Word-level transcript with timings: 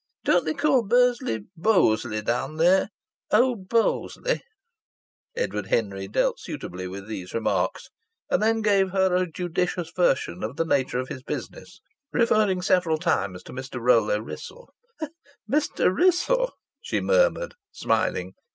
"Don't 0.23 0.45
they 0.45 0.55
call 0.55 0.81
Bursley 0.81 1.41
'Bosley' 1.55 2.23
down 2.23 2.57
there 2.57 2.89
'owd 3.31 3.69
Bosley'?" 3.69 4.41
Edward 5.35 5.67
Henry 5.67 6.07
dealt 6.07 6.39
suitably 6.39 6.87
with 6.87 7.05
these 7.07 7.35
remarks, 7.35 7.87
and 8.27 8.41
then 8.41 8.63
gave 8.63 8.89
her 8.89 9.13
a 9.15 9.29
judicious 9.29 9.91
version 9.95 10.41
of 10.43 10.55
the 10.55 10.65
nature 10.65 10.97
of 10.99 11.09
his 11.09 11.21
business, 11.21 11.81
referring 12.11 12.63
several 12.63 12.97
times 12.97 13.43
to 13.43 13.53
Mr. 13.53 13.79
Rollo 13.79 14.19
Wrissell. 14.19 14.73
"Mr. 15.47 15.95
Wrissell!" 15.95 16.51
she 16.81 16.99
murmured, 16.99 17.53
smiling. 17.69 18.33